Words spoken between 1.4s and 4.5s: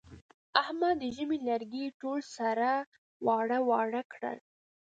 لرګي ټول سره واړه واړه کړل.